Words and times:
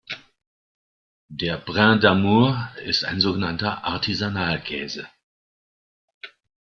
Der 1.29 1.59
Brin 1.59 1.99
d'Amour 1.99 2.71
ist 2.83 3.05
ein 3.05 3.21
sogenannter 3.21 3.83
Artisanal-Käse. 3.83 5.07